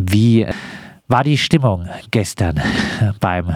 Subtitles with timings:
[0.00, 0.46] Wie
[1.08, 2.60] war die Stimmung gestern
[3.20, 3.46] beim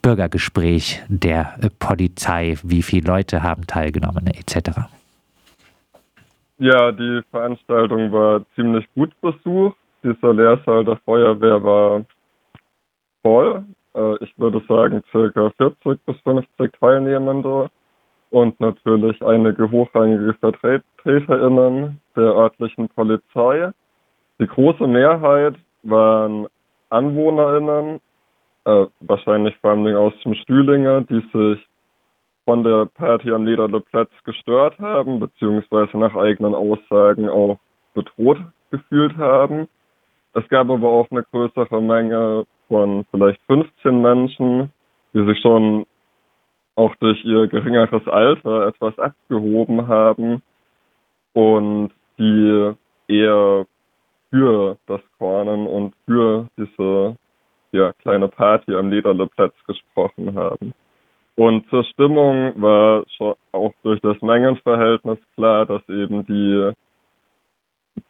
[0.00, 2.56] Bürgergespräch der Polizei?
[2.62, 4.70] Wie viele Leute haben teilgenommen etc.?
[6.56, 9.76] Ja, die Veranstaltung war ziemlich gut besucht.
[10.02, 12.04] Dieser Lehrsaal der Feuerwehr war
[13.22, 13.64] voll.
[13.94, 17.70] Äh, ich würde sagen, circa 40 bis 50 Teilnehmende
[18.30, 23.72] und natürlich einige hochrangige VertreterInnen der örtlichen Polizei.
[24.40, 26.46] Die große Mehrheit waren
[26.90, 28.00] AnwohnerInnen,
[28.64, 31.66] äh, wahrscheinlich vor allem aus dem Stühlinger, die sich
[32.44, 37.58] von der Party am Lederleplatz gestört haben, beziehungsweise nach eigenen Aussagen auch
[37.94, 38.38] bedroht
[38.70, 39.68] gefühlt haben.
[40.34, 44.72] Es gab aber auch eine größere Menge von vielleicht 15 Menschen,
[45.14, 45.86] die sich schon
[46.74, 50.42] auch durch ihr geringeres Alter etwas abgehoben haben
[51.34, 52.74] und die
[53.06, 53.66] eher
[54.34, 57.16] für das Kornen und für diese
[57.70, 60.74] ja, kleine Party am Lederleplatz gesprochen haben.
[61.36, 66.72] Und zur Stimmung war schon auch durch das Mengenverhältnis klar, dass eben die,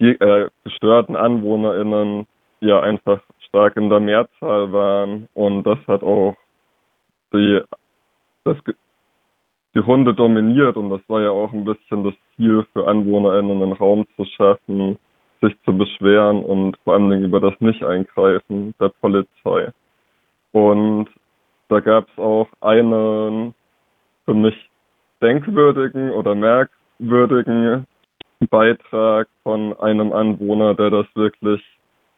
[0.01, 2.27] die äh, gestörten AnwohnerInnen
[2.61, 6.37] ja einfach stark in der Mehrzahl waren und das hat auch
[7.35, 7.61] die,
[8.45, 8.57] das,
[9.75, 13.73] die Runde dominiert und das war ja auch ein bisschen das Ziel für AnwohnerInnen, einen
[13.73, 14.99] Raum zu schaffen,
[15.45, 19.73] sich zu beschweren und vor allen Dingen über das Nicht-Eingreifen der Polizei.
[20.53, 21.09] Und
[21.69, 23.55] da gab es auch einen
[24.25, 24.55] für mich
[25.21, 27.87] denkwürdigen oder merkwürdigen
[28.51, 31.63] Beitrag von einem Anwohner, der das wirklich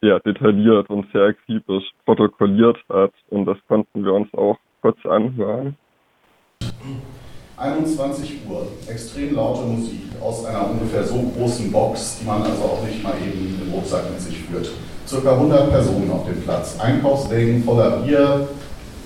[0.01, 3.13] ja, detailliert und sehr akribisch protokolliert hat.
[3.29, 5.75] Und das konnten wir uns auch kurz anhören.
[7.57, 12.85] 21 Uhr, extrem laute Musik aus einer ungefähr so großen Box, die man also auch
[12.85, 14.69] nicht mal eben im Rucksack mit sich führt.
[15.07, 18.47] Circa 100 Personen auf dem Platz, Einkaufswegen voller Bier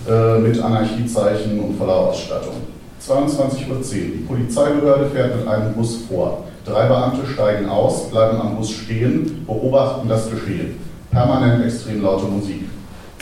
[0.09, 2.55] äh, mit Anarchiezeichen und voller Ausstattung.
[3.01, 6.43] 22.10 Uhr, die Polizeibehörde fährt mit einem Bus vor.
[6.65, 10.77] Drei Beamte steigen aus, bleiben am Bus stehen, beobachten das Geschehen.
[11.09, 12.65] Permanent extrem laute Musik.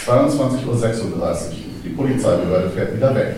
[0.05, 1.27] 22.36 Uhr,
[1.83, 3.35] die Polizeibehörde fährt wieder weg.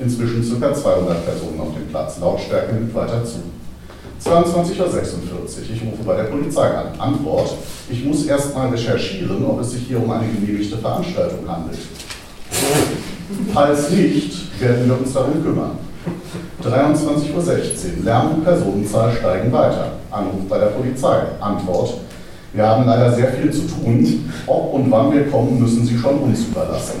[0.00, 0.74] Inzwischen ca.
[0.74, 2.18] 200 Personen auf dem Platz.
[2.20, 3.38] Lautstärke nimmt weiter zu.
[4.24, 6.98] 22.46 Uhr, ich rufe bei der Polizei an.
[6.98, 7.54] Antwort,
[7.90, 11.78] ich muss erst mal recherchieren, ob es sich hier um eine genehmigte Veranstaltung handelt.
[13.52, 15.78] Falls nicht, werden wir uns darum kümmern.
[16.62, 18.04] 23.16 Uhr.
[18.04, 19.92] Lärm und Personenzahl steigen weiter.
[20.10, 21.22] Anruf bei der Polizei.
[21.40, 21.94] Antwort.
[22.52, 24.30] Wir haben leider sehr viel zu tun.
[24.46, 27.00] Ob und wann wir kommen, müssen Sie schon uns überlassen.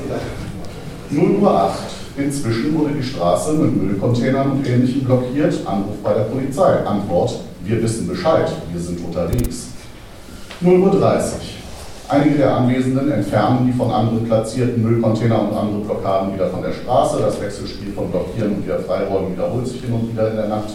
[1.10, 1.93] 0 Uhr 8.
[2.16, 5.54] Inzwischen wurde die Straße mit Müllcontainern und Ähnlichem blockiert.
[5.66, 6.84] Anruf bei der Polizei.
[6.86, 7.40] Antwort.
[7.64, 8.52] Wir wissen Bescheid.
[8.72, 9.68] Wir sind unterwegs.
[10.60, 11.58] 0 Uhr 30.
[12.08, 16.72] Einige der Anwesenden entfernen die von anderen platzierten Müllcontainer und andere Blockaden wieder von der
[16.72, 17.18] Straße.
[17.20, 20.68] Das Wechselspiel von Blockieren und wieder Freiräumen wiederholt sich hin und wieder in der Nacht.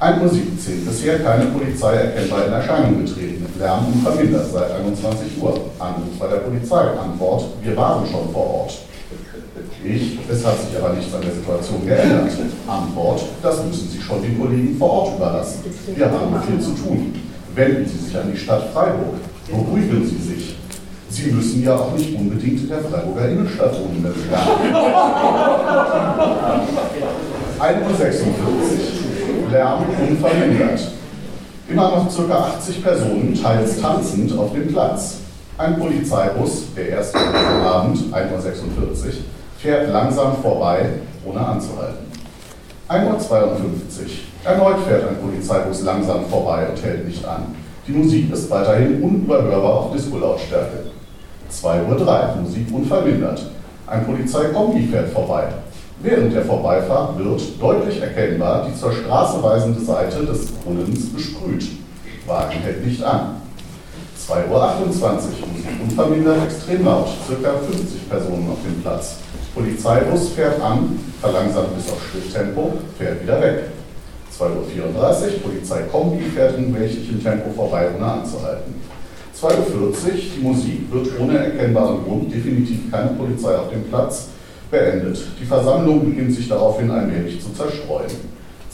[0.00, 0.84] 1 Uhr 17.
[0.84, 3.46] Bisher keine Polizei erkennbar in Erscheinung getreten.
[3.56, 5.60] Lärm unvermindert seit 21 Uhr.
[5.78, 6.80] Anruf bei der Polizei.
[6.80, 8.78] Antwort: Wir waren schon vor Ort.
[9.84, 12.30] Ich, es hat sich aber nichts an der Situation geändert.
[12.68, 15.64] Antwort: Das müssen Sie schon den Kollegen vor Ort überlassen.
[15.94, 17.14] Wir haben viel zu tun.
[17.54, 19.16] Wenden Sie sich an die Stadt Freiburg.
[19.50, 20.56] Beruhigen Sie sich.
[21.10, 24.48] Sie müssen ja auch nicht unbedingt in der Freiburger Innenstadt wohnen, wenn Sie lernen.
[27.60, 29.50] 1.46 Uhr.
[29.50, 30.80] Lärm unverhindert.
[31.68, 32.34] Immer noch ca.
[32.56, 35.16] 80 Personen, teils tanzend, auf dem Platz.
[35.58, 39.12] Ein Polizeibus, der erste Abend, 1.46 Uhr,
[39.62, 40.86] fährt langsam vorbei,
[41.24, 42.06] ohne anzuhalten.
[42.88, 43.50] 1.52 Uhr.
[44.44, 47.54] Erneut fährt ein Polizeibus langsam vorbei und hält nicht an.
[47.86, 50.90] Die Musik ist weiterhin unüberhörbar auf Disco-Lautstärke.
[51.50, 53.46] 2.03 Uhr, Musik unvermindert.
[53.86, 55.44] Ein Polizeikombi fährt vorbei.
[56.02, 61.64] Während der Vorbeifahrt wird deutlich erkennbar die zur Straße weisende Seite des Brunnens besprüht.
[62.26, 63.41] Wagen hält nicht an.
[64.28, 67.52] 2.28 Uhr, Musik unvermindert, extrem laut, ca.
[67.58, 69.16] 50 Personen auf dem Platz.
[69.54, 73.64] Polizeibus fährt an, verlangsamt bis auf Schritttempo, fährt wieder weg.
[74.38, 78.74] 2.34 Uhr, Polizeikombi fährt in welchem Tempo vorbei, ohne anzuhalten.
[79.38, 79.92] 2.40 Uhr,
[80.36, 84.28] die Musik wird ohne erkennbaren Grund, definitiv keine Polizei auf dem Platz,
[84.70, 85.18] beendet.
[85.40, 88.06] Die Versammlung beginnt sich daraufhin allmählich zu zerstreuen.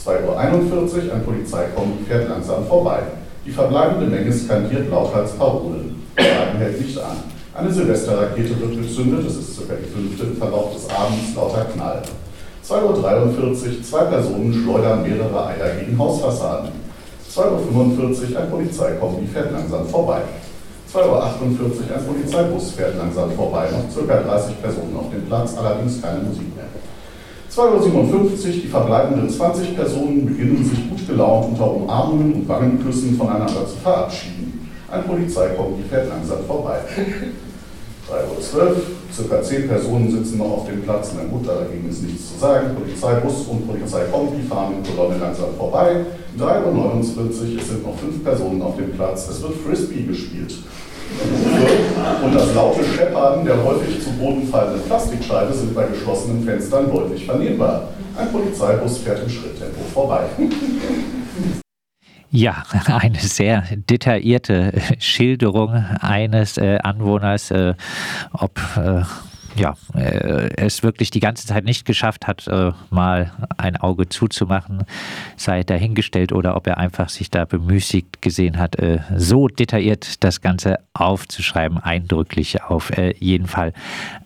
[0.05, 3.01] 2.41 Uhr, ein Polizeikombi fährt langsam vorbei.
[3.49, 6.03] Die verbleibende Menge skandiert lauthals Parolen.
[6.19, 7.17] Der Wagen hält nicht an.
[7.55, 12.03] Eine Silvesterrakete wird gezündet, es ist circa die fünfte im Verlauf des Abends, lauter Knall.
[12.63, 16.73] 2.43 Uhr, zwei Personen schleudern mehrere Eier gegen Hausfassaden.
[17.35, 20.21] 2.45 Uhr, ein Polizeikombi fährt langsam vorbei.
[20.93, 24.15] 2.48 Uhr ein Polizeibus fährt langsam vorbei, noch ca.
[24.15, 26.67] 30 Personen auf dem Platz, allerdings keine Musik mehr.
[27.59, 33.67] 2.57 Uhr, die verbleibenden 20 Personen beginnen sich gut gelaunt unter Umarmungen und Wangenküssen voneinander
[33.67, 34.71] zu verabschieden.
[34.89, 36.79] Ein Polizeikombi fährt langsam vorbei.
[38.09, 38.77] 3.12 Uhr,
[39.13, 42.77] circa 10 Personen sitzen noch auf dem Platz, meine Mutter, dagegen ist nichts zu sagen.
[42.77, 46.07] Polizeibus und Polizeikombi fahren in Kolonne langsam vorbei.
[46.39, 50.55] 3.49 Uhr, es sind noch 5 Personen auf dem Platz, es wird Frisbee gespielt.
[52.23, 57.25] Und das laute Scheppern der häufig zu Boden fallenden Plastikscheibe sind bei geschlossenen Fenstern deutlich
[57.25, 57.89] vernehmbar.
[58.17, 60.25] Ein Polizeibus fährt im Schritttempo vorbei.
[62.31, 67.73] Ja, eine sehr detaillierte Schilderung eines äh, Anwohners, äh,
[68.33, 69.01] ob äh,
[69.57, 74.85] ja, äh, es wirklich die ganze Zeit nicht geschafft hat, äh, mal ein Auge zuzumachen,
[75.37, 80.41] sei dahingestellt oder ob er einfach sich da bemüßigt gesehen hat, äh, so detailliert das
[80.41, 83.73] Ganze aufzuschreiben, eindrücklich auf jeden Fall.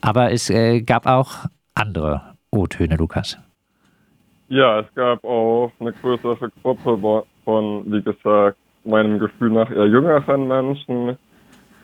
[0.01, 0.51] Aber es
[0.87, 3.39] gab auch andere O-Töne, Lukas.
[4.49, 10.49] Ja, es gab auch eine größere Gruppe von, wie gesagt, meinem Gefühl nach eher jüngeren
[10.49, 11.17] Menschen,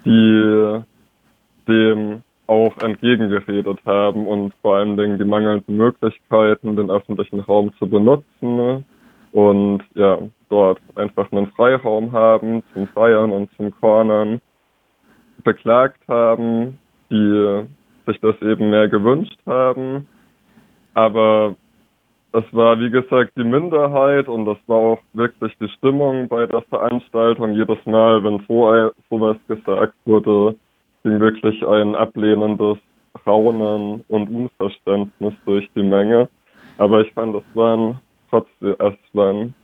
[0.05, 0.82] die
[1.67, 7.89] dem auch entgegengeredet haben und vor allen Dingen die mangelnden Möglichkeiten, den öffentlichen Raum zu
[7.89, 8.85] benutzen
[9.33, 10.19] und ja,
[10.49, 14.41] dort einfach einen Freiraum haben zum Feiern und zum Cornern
[15.45, 16.79] beklagt haben,
[17.11, 17.67] die
[18.06, 20.09] sich das eben mehr gewünscht haben.
[20.94, 21.55] Aber
[22.33, 26.62] es war, wie gesagt, die Minderheit und das war auch wirklich die Stimmung bei der
[26.62, 27.53] Veranstaltung.
[27.53, 30.56] Jedes Mal, wenn so sowas gesagt wurde,
[31.03, 32.79] ging wirklich ein ablehnendes
[33.27, 36.29] Raunen und Unverständnis durch die Menge.
[36.79, 37.99] Aber ich fand, es waren
[38.31, 39.55] trotzdem, es waren,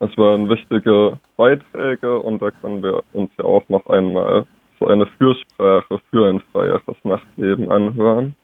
[0.00, 4.46] es waren wichtige Beiträge und da können wir uns ja auch noch einmal
[4.78, 8.34] so eine Fürsprache für ein freieres Nachtleben anhören.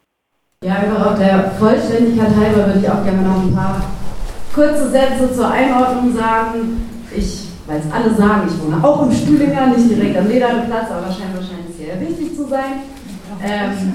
[0.64, 3.80] Ja, überhaupt der Vollständigkeit halber würde ich auch gerne noch ein paar
[4.52, 6.80] kurze Sätze zur Einordnung sagen.
[7.16, 11.12] Ich, weil es alle sagen, ich wohne auch im Stühlinger, nicht direkt am Lederplatz, aber
[11.12, 11.57] scheinbar scheint
[11.88, 12.84] sehr wichtig zu sein.
[13.42, 13.94] Ähm,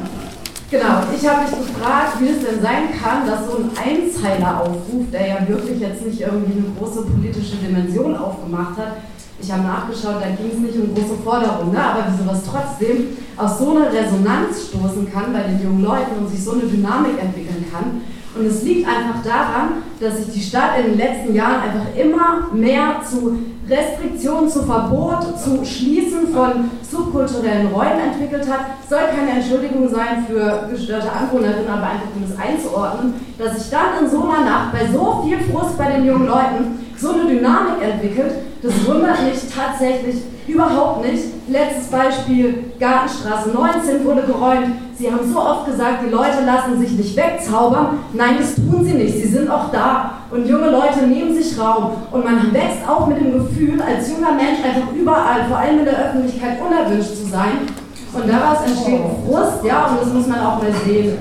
[0.71, 5.27] genau, ich habe mich gefragt, wie es denn sein kann, dass so ein Einzeiler-Aufruf, der
[5.27, 8.97] ja wirklich jetzt nicht irgendwie eine große politische Dimension aufgemacht hat,
[9.39, 11.83] ich habe nachgeschaut, da ging es nicht um große Forderungen, ne?
[11.83, 16.29] aber wie sowas trotzdem aus so einer Resonanz stoßen kann bei den jungen Leuten und
[16.29, 18.01] sich so eine Dynamik entwickeln kann.
[18.35, 22.47] Und es liegt einfach daran, dass sich die Stadt in den letzten Jahren einfach immer
[22.51, 23.37] mehr zu
[23.69, 28.65] Restriktionen, zu Verbot, zu Schließen von subkulturellen Räumen entwickelt hat.
[28.89, 34.03] Soll keine Entschuldigung sein für gestörte Anwohnerinnen, aber einfach um es einzuordnen, dass sich dann
[34.03, 37.81] in so einer Nacht bei so viel Frust bei den jungen Leuten so eine Dynamik
[37.81, 38.33] entwickelt,
[38.63, 40.15] das wundert mich tatsächlich
[40.47, 41.23] überhaupt nicht.
[41.49, 44.75] Letztes Beispiel, Gartenstraße 19 wurde geräumt.
[44.97, 47.99] Sie haben so oft gesagt, die Leute lassen sich nicht wegzaubern.
[48.13, 49.15] Nein, das tun sie nicht.
[49.15, 50.11] Sie sind auch da.
[50.31, 51.91] Und junge Leute nehmen sich Raum.
[52.11, 55.85] Und man wächst auch mit dem Gefühl, als junger Mensch einfach überall, vor allem in
[55.85, 57.67] der Öffentlichkeit, unerwünscht zu sein.
[58.13, 61.17] Und daraus entsteht Frust, ja, und das muss man auch mal sehen.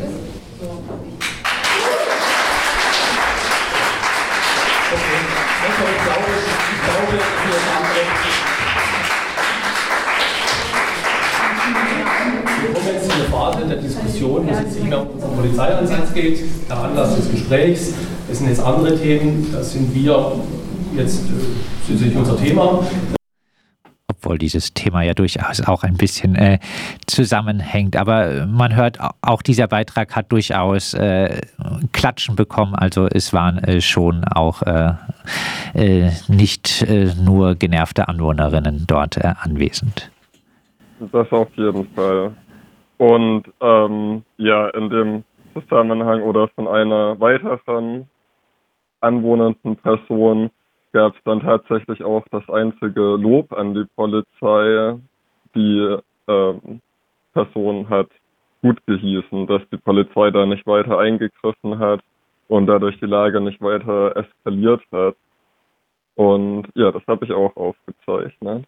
[14.23, 17.95] Diskussion, wo es jetzt nicht mehr um unseren Polizeieinsatz geht, der Anlass des Gesprächs.
[18.29, 20.33] Das sind jetzt andere Themen, das sind wir
[20.97, 22.85] jetzt äh, sicherlich unser Thema.
[24.09, 26.61] Obwohl dieses Thema ja durchaus auch ein bisschen äh,
[27.07, 27.97] zusammenhängt.
[27.97, 31.41] Aber man hört, auch dieser Beitrag hat durchaus äh,
[31.93, 32.77] Klatschen bekommen.
[32.77, 34.93] Also es waren äh, schon auch äh,
[35.75, 36.87] äh, nicht
[37.21, 40.11] nur genervte Anwohnerinnen dort anwesend.
[41.11, 42.33] Das auf jeden Fall.
[43.03, 48.09] Und ähm, ja, in dem Zusammenhang oder von einer weiteren
[49.01, 50.51] anwohnenden Person
[50.93, 55.01] gab es dann tatsächlich auch das einzige Lob an die Polizei.
[55.57, 55.97] Die
[56.29, 56.81] ähm,
[57.33, 58.07] Person hat
[58.63, 62.03] gut gehießen, dass die Polizei da nicht weiter eingegriffen hat
[62.47, 65.17] und dadurch die Lage nicht weiter eskaliert hat.
[66.15, 68.65] Und ja, das habe ich auch aufgezeichnet.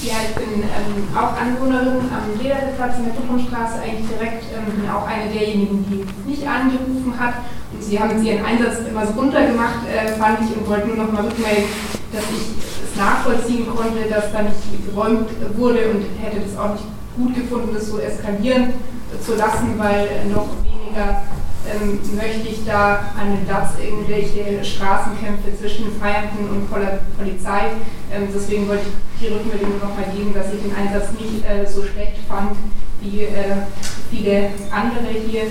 [0.00, 5.04] Ja, ich bin ähm, auch Anwohnerin am Lederplatz in der Tuchumstraße, eigentlich direkt ähm, auch
[5.04, 7.34] eine derjenigen, die nicht angerufen hat.
[7.72, 11.12] Und Sie haben Ihren Einsatz immer so runtergemacht, äh, fand ich, und wollte nur noch
[11.12, 11.64] mal rückmelden,
[12.12, 12.46] dass ich
[12.86, 16.84] es nachvollziehen konnte, dass da nicht geräumt wurde und hätte das auch nicht
[17.16, 18.74] gut gefunden, das so eskalieren
[19.20, 21.22] zu lassen, weil noch weniger
[21.68, 26.70] ähm, möchte ich da an dem Platz irgendwelche Straßenkämpfe zwischen Feiernden und
[27.18, 27.76] Polizei.
[28.12, 31.82] Ähm, deswegen wollte ich die Rückmeldung nochmal geben, dass ich den Einsatz nicht äh, so
[31.82, 32.56] schlecht fand
[33.00, 33.62] wie äh,
[34.10, 35.42] viele andere hier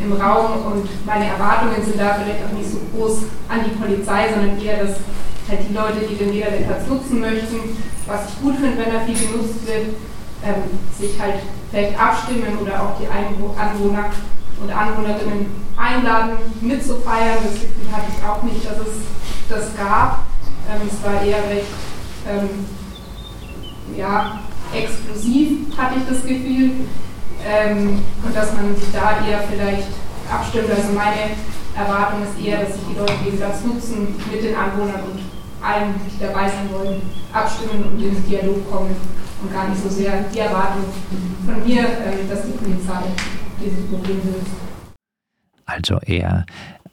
[0.00, 3.18] im Raum und meine Erwartungen sind da vielleicht auch nicht so groß
[3.48, 4.96] an die Polizei, sondern eher, dass
[5.48, 9.16] halt die Leute, die den Lederplatz nutzen möchten, was ich gut finde, wenn er viel
[9.16, 9.96] genutzt wird,
[10.44, 10.62] ähm,
[10.98, 14.10] sich halt vielleicht abstimmen oder auch die Anwohner
[14.60, 15.46] und Anwohnerinnen
[15.76, 17.38] einladen, mitzufeiern.
[17.42, 18.94] Das hatte ich auch nicht, dass es
[19.48, 20.24] das gab.
[20.68, 21.66] Ähm, es war eher recht
[22.28, 22.66] ähm,
[23.96, 24.40] ja,
[24.74, 26.70] explosiv, hatte ich das Gefühl.
[27.44, 29.88] Ähm, und dass man sich da eher vielleicht
[30.30, 30.70] abstimmt.
[30.70, 31.36] Also meine
[31.76, 35.20] Erwartung ist eher, dass sich die Leute den Platz nutzen mit den Anwohnern und
[35.62, 38.96] allen, die dabei sein wollen, abstimmen und in den Dialog kommen
[39.42, 40.84] und gar nicht so sehr die Erwartung
[41.44, 43.04] von mir, ähm, dass die Polizei
[43.60, 44.50] dieses Problem löst.
[45.64, 46.46] Also eher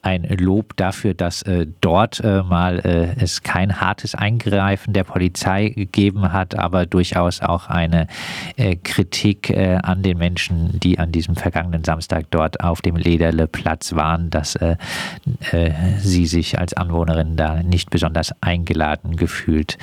[0.03, 5.69] ein Lob dafür, dass äh, dort äh, mal äh, es kein hartes Eingreifen der Polizei
[5.69, 8.07] gegeben hat, aber durchaus auch eine
[8.57, 13.95] äh, Kritik äh, an den Menschen, die an diesem vergangenen Samstag dort auf dem Lederleplatz
[13.95, 14.75] waren, dass äh,
[15.99, 19.77] sie sich als Anwohnerin da nicht besonders eingeladen gefühlt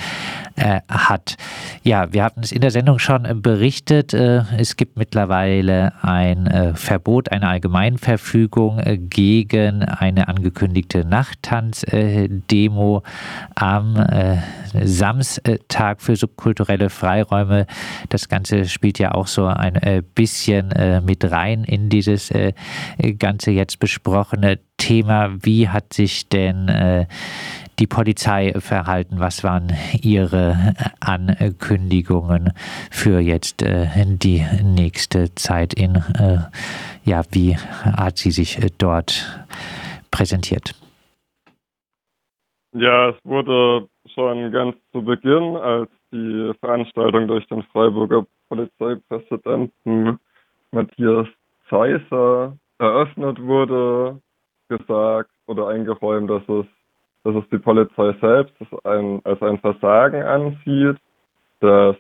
[0.88, 1.36] hat.
[1.82, 4.12] Ja, wir hatten es in der Sendung schon berichtet.
[4.12, 13.02] es gibt mittlerweile ein Verbot, eine Allgemeinverfügung gegen ein eine angekündigte Nachttanz-Demo
[13.54, 14.38] am äh,
[14.84, 17.66] Samstag für subkulturelle Freiräume.
[18.08, 22.32] Das Ganze spielt ja auch so ein äh, bisschen äh, mit rein in dieses
[23.18, 25.30] ganze jetzt besprochene Thema.
[25.42, 27.06] Wie hat sich denn
[27.78, 29.18] die Polizei verhalten?
[29.18, 32.52] Was waren Ihre Ankündigungen
[32.90, 36.02] für jetzt die nächste Zeit in,
[37.04, 39.40] ja, wie hat sie sich dort
[40.10, 40.74] präsentiert?
[42.72, 50.18] Ja, es wurde schon ganz zu Beginn, als die Veranstaltung durch den Freiburger Polizeipräsidenten
[50.72, 51.26] Matthias
[51.68, 54.20] Zeisser eröffnet wurde,
[54.68, 56.66] gesagt oder eingeräumt, dass es,
[57.24, 60.96] dass es die Polizei selbst als ein, als ein Versagen ansieht,
[61.60, 61.96] dass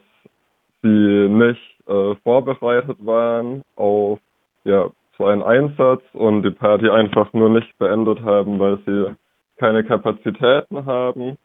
[0.82, 4.18] sie nicht äh, vorbereitet waren auf
[4.64, 4.90] ja,
[5.20, 9.14] zu einem Einsatz und die Party einfach nur nicht beendet haben, weil sie
[9.58, 11.36] keine Kapazitäten haben.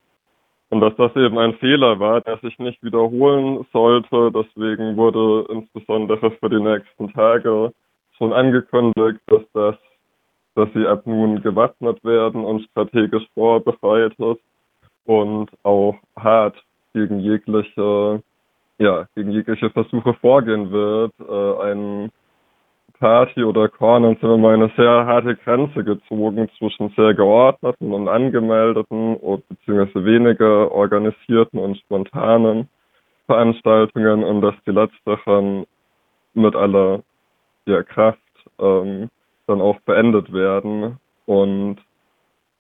[0.70, 4.32] Und dass das eben ein Fehler war, der sich nicht wiederholen sollte.
[4.32, 7.74] Deswegen wurde insbesondere für die nächsten Tage
[8.18, 9.76] schon angekündigt, dass das,
[10.56, 14.40] dass sie ab nun gewappnet werden und strategisch vorbereitet
[15.06, 16.56] und auch hart
[16.94, 18.24] gegen jegliche,
[18.78, 22.12] ja, gegen jegliche Versuche vorgehen wird, äh, einen
[23.00, 28.08] Party oder Cornern sind wir mal eine sehr harte Grenze gezogen zwischen sehr geordneten und
[28.08, 29.18] angemeldeten
[29.50, 32.70] beziehungsweise weniger organisierten und spontanen
[33.26, 35.66] Veranstaltungen und dass die letzteren
[36.34, 37.02] mit aller
[37.66, 38.20] ja, Kraft
[38.60, 39.10] ähm,
[39.48, 40.98] dann auch beendet werden.
[41.26, 41.78] Und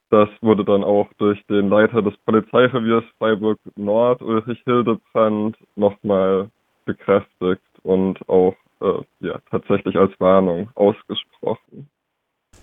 [0.10, 6.50] das wurde dann auch durch den Leiter des Polizeireviers Freiburg Nord, Ulrich Hildebrand, nochmal
[6.86, 11.89] bekräftigt und auch äh, ja, tatsächlich als Warnung ausgesprochen.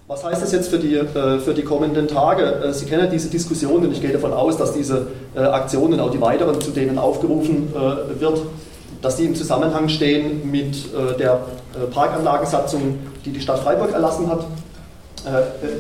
[0.08, 2.42] Was heißt das jetzt für die, äh, für die kommenden Tage?
[2.42, 6.10] Äh, Sie kennen diese Diskussion und ich gehe davon aus, dass diese äh, Aktionen, auch
[6.10, 7.72] die weiteren, zu denen aufgerufen
[8.18, 8.42] wird,
[9.00, 11.46] dass die im Zusammenhang stehen mit der
[11.92, 14.46] Parkanlagensatzung, die die Stadt Freiburg erlassen hat,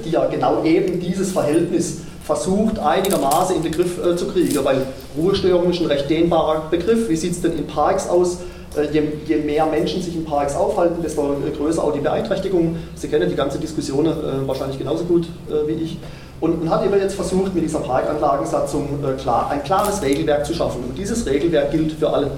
[0.04, 4.86] die ja genau eben dieses Verhältnis versucht einigermaßen in den Griff zu kriegen, weil
[5.16, 7.08] Ruhestörung ist ein recht dehnbarer Begriff.
[7.08, 8.38] Wie sieht es denn in Parks aus?
[8.76, 12.76] Äh, je, je, mehr Menschen sich in Parks aufhalten, desto größer auch die Beeinträchtigung.
[12.94, 14.10] Sie kennen die ganze Diskussion äh,
[14.46, 15.98] wahrscheinlich genauso gut äh, wie ich.
[16.40, 20.82] Und man hat eben jetzt versucht, mit dieser Parkanlagensatzung klar, ein klares Regelwerk zu schaffen.
[20.82, 22.32] Und dieses Regelwerk gilt für alle.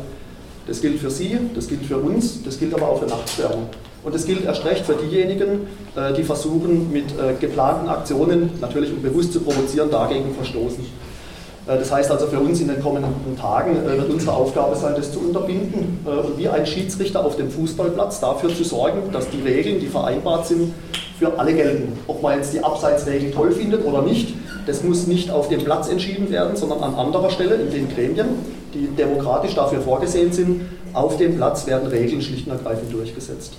[0.67, 3.69] Das gilt für Sie, das gilt für uns, das gilt aber auch für Nachtsperrung.
[4.03, 5.61] Und das gilt erst recht für diejenigen,
[6.19, 7.07] die versuchen, mit
[7.41, 10.85] geplanten Aktionen, natürlich um bewusst zu provozieren, dagegen verstoßen.
[11.67, 14.95] Äh, das heißt also für uns in den kommenden Tagen äh, wird unsere Aufgabe sein,
[14.97, 19.29] das zu unterbinden äh, und wie ein Schiedsrichter auf dem Fußballplatz dafür zu sorgen, dass
[19.31, 20.73] die Regeln, die vereinbart sind,
[21.19, 21.93] für alle gelten.
[22.07, 24.35] Ob man jetzt die Abseitsregeln toll findet oder nicht,
[24.67, 28.27] das muss nicht auf dem Platz entschieden werden, sondern an anderer Stelle in den Gremien,
[28.73, 30.63] die demokratisch dafür vorgesehen sind.
[30.93, 33.55] Auf dem Platz werden Regeln schlicht und ergreifend durchgesetzt.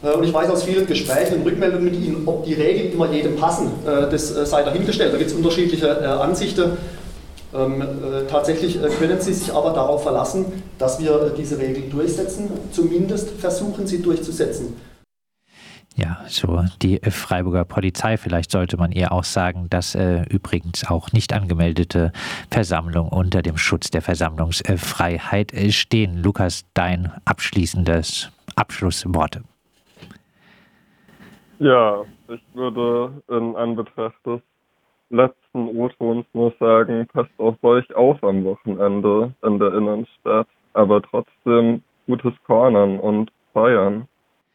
[0.00, 3.36] Und ich weiß aus vielen Gesprächen und Rückmeldungen mit Ihnen, ob die Regeln immer jedem
[3.36, 5.12] passen, das sei dahingestellt.
[5.12, 6.70] Da gibt es unterschiedliche Ansichten.
[7.54, 12.50] Ähm, äh, tatsächlich äh, können Sie sich aber darauf verlassen, dass wir diese Regeln durchsetzen,
[12.72, 14.76] zumindest versuchen sie durchzusetzen.
[15.96, 18.18] Ja, so die Freiburger Polizei.
[18.18, 22.12] Vielleicht sollte man ihr auch sagen, dass äh, übrigens auch nicht angemeldete
[22.50, 26.22] Versammlungen unter dem Schutz der Versammlungsfreiheit äh, stehen.
[26.22, 29.42] Lukas, dein abschließendes Abschlussworte.
[31.58, 34.40] Ja, ich würde in Anbetracht des
[35.10, 41.82] letzten O-Tons nur sagen, passt auf euch auf am Wochenende in der Innenstadt, aber trotzdem
[42.06, 44.06] gutes Cornern und feiern.